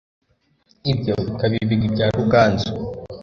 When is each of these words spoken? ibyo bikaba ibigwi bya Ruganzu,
ibyo 0.91 1.13
bikaba 1.25 1.53
ibigwi 1.63 1.87
bya 1.95 2.07
Ruganzu, 2.15 2.71